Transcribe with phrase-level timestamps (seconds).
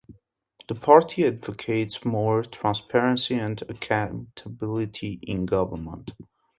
[0.67, 6.13] The party advocates more transparency and accountability in government.